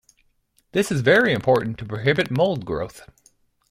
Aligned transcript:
This 0.71 0.91
is 0.91 1.01
very 1.01 1.31
important 1.31 1.77
to 1.77 1.85
prohibit 1.85 2.31
mold 2.31 2.65
growth. 2.65 3.03